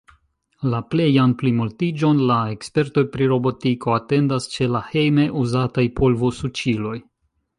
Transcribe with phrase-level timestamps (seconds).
[0.69, 6.99] La plejan plimultiĝon la ekspertoj pri robotiko atendas ĉe la hejme uzataj polvosuĉiloj.